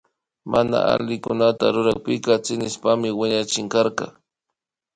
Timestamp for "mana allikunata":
0.51-1.65